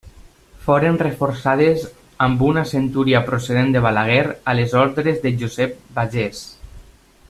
[0.67, 1.83] Foren reforçades
[2.27, 6.47] amb una centúria procedent de Balaguer a les ordres de Josep Pagés.